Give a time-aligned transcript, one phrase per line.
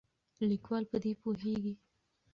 [0.49, 1.73] لیکوال په دې پوهیږي.